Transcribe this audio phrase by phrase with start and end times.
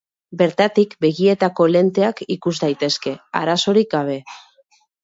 [0.41, 4.23] Bertatik begietako lenteak ikus daitezke, arazorik gabe.